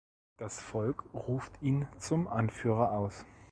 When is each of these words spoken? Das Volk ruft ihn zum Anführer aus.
Das 0.37 0.59
Volk 0.59 1.03
ruft 1.13 1.61
ihn 1.61 1.87
zum 1.99 2.27
Anführer 2.27 2.91
aus. 2.93 3.23